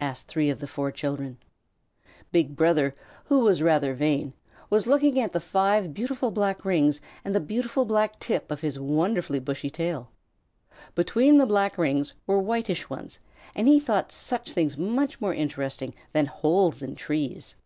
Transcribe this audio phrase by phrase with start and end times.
[0.00, 1.38] asked three of the four children.
[2.30, 4.32] Big Brother, who was rather vain,
[4.70, 8.78] was looking at the five beautiful black rings and the beautiful black tip of his
[8.78, 10.12] wonderful bushy tail.
[10.94, 13.18] Between the black rings were whitish ones,
[13.56, 17.56] and he thought such things much more interesting than holes in trees.